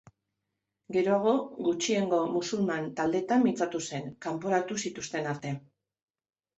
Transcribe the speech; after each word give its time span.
Geroago, 0.95 1.33
gutxiengo 1.67 2.23
musulman 2.39 2.89
taldeetan 3.03 3.47
mintzatu 3.51 3.85
zen, 3.87 4.11
kanporatu 4.31 4.83
zituzten 4.87 5.35
arte. 5.37 5.57